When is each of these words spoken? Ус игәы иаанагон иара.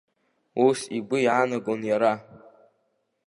Ус 0.65 0.79
игәы 0.97 1.17
иаанагон 1.21 1.81
иара. 1.89 2.13